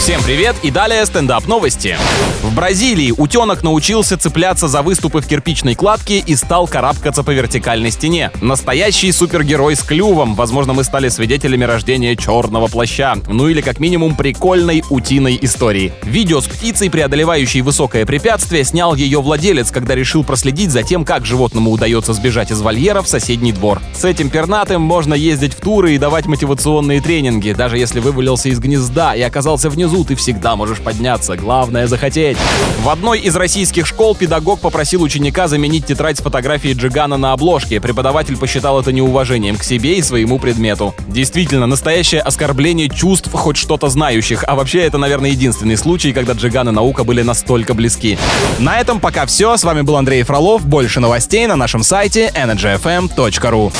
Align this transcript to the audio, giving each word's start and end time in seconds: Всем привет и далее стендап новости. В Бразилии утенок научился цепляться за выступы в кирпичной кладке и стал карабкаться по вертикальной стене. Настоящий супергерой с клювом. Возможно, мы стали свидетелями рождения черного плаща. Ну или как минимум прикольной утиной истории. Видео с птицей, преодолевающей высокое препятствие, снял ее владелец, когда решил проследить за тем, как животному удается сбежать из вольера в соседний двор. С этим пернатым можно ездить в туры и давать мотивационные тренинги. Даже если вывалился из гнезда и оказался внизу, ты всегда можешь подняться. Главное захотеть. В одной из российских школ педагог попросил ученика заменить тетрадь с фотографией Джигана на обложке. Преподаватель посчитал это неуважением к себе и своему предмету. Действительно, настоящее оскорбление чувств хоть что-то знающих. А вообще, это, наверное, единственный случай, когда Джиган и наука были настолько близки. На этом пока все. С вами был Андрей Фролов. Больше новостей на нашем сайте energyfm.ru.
Всем 0.00 0.22
привет 0.22 0.56
и 0.62 0.70
далее 0.70 1.04
стендап 1.04 1.46
новости. 1.46 1.94
В 2.42 2.54
Бразилии 2.54 3.12
утенок 3.14 3.62
научился 3.62 4.16
цепляться 4.16 4.66
за 4.66 4.80
выступы 4.80 5.20
в 5.20 5.26
кирпичной 5.26 5.74
кладке 5.74 6.20
и 6.20 6.34
стал 6.36 6.66
карабкаться 6.66 7.22
по 7.22 7.32
вертикальной 7.32 7.90
стене. 7.90 8.30
Настоящий 8.40 9.12
супергерой 9.12 9.76
с 9.76 9.82
клювом. 9.82 10.34
Возможно, 10.34 10.72
мы 10.72 10.84
стали 10.84 11.10
свидетелями 11.10 11.64
рождения 11.64 12.16
черного 12.16 12.66
плаща. 12.68 13.16
Ну 13.28 13.48
или 13.48 13.60
как 13.60 13.78
минимум 13.78 14.16
прикольной 14.16 14.82
утиной 14.88 15.38
истории. 15.42 15.92
Видео 16.02 16.40
с 16.40 16.46
птицей, 16.46 16.88
преодолевающей 16.88 17.60
высокое 17.60 18.06
препятствие, 18.06 18.64
снял 18.64 18.94
ее 18.94 19.20
владелец, 19.20 19.70
когда 19.70 19.94
решил 19.94 20.24
проследить 20.24 20.70
за 20.70 20.82
тем, 20.82 21.04
как 21.04 21.26
животному 21.26 21.70
удается 21.70 22.14
сбежать 22.14 22.50
из 22.50 22.62
вольера 22.62 23.02
в 23.02 23.08
соседний 23.08 23.52
двор. 23.52 23.82
С 23.94 24.06
этим 24.06 24.30
пернатым 24.30 24.80
можно 24.80 25.12
ездить 25.12 25.52
в 25.52 25.60
туры 25.60 25.94
и 25.94 25.98
давать 25.98 26.24
мотивационные 26.24 27.02
тренинги. 27.02 27.52
Даже 27.52 27.76
если 27.76 28.00
вывалился 28.00 28.48
из 28.48 28.58
гнезда 28.60 29.14
и 29.14 29.20
оказался 29.20 29.68
внизу, 29.68 29.89
ты 30.04 30.14
всегда 30.14 30.56
можешь 30.56 30.78
подняться. 30.78 31.36
Главное 31.36 31.86
захотеть. 31.86 32.38
В 32.82 32.88
одной 32.88 33.20
из 33.20 33.36
российских 33.36 33.86
школ 33.86 34.14
педагог 34.14 34.60
попросил 34.60 35.02
ученика 35.02 35.48
заменить 35.48 35.86
тетрадь 35.86 36.18
с 36.18 36.22
фотографией 36.22 36.74
Джигана 36.74 37.16
на 37.16 37.32
обложке. 37.32 37.80
Преподаватель 37.80 38.36
посчитал 38.36 38.80
это 38.80 38.92
неуважением 38.92 39.56
к 39.56 39.62
себе 39.62 39.96
и 39.98 40.02
своему 40.02 40.38
предмету. 40.38 40.94
Действительно, 41.08 41.66
настоящее 41.66 42.20
оскорбление 42.20 42.88
чувств 42.88 43.30
хоть 43.32 43.56
что-то 43.56 43.88
знающих. 43.88 44.44
А 44.46 44.54
вообще, 44.54 44.80
это, 44.80 44.98
наверное, 44.98 45.30
единственный 45.30 45.76
случай, 45.76 46.12
когда 46.12 46.32
Джиган 46.32 46.68
и 46.68 46.72
наука 46.72 47.04
были 47.04 47.22
настолько 47.22 47.74
близки. 47.74 48.18
На 48.58 48.80
этом 48.80 49.00
пока 49.00 49.26
все. 49.26 49.56
С 49.56 49.64
вами 49.64 49.82
был 49.82 49.96
Андрей 49.96 50.22
Фролов. 50.22 50.64
Больше 50.64 51.00
новостей 51.00 51.46
на 51.46 51.56
нашем 51.56 51.82
сайте 51.82 52.32
energyfm.ru. 52.34 53.72